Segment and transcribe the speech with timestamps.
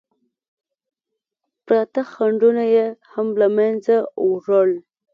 [1.65, 3.95] پراته خنډونه یې هم له منځه
[4.27, 4.71] وړل.